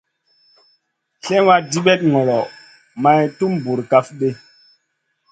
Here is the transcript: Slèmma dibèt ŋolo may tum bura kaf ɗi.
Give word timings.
Slèmma 1.23 1.55
dibèt 1.71 2.01
ŋolo 2.11 2.39
may 3.01 3.21
tum 3.37 3.53
bura 3.63 3.83
kaf 3.91 4.07
ɗi. 4.19 4.29